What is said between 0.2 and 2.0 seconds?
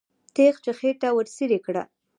تیغ یې خېټه ورڅېړې کړه.